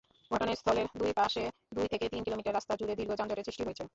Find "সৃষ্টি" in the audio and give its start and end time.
3.47-3.63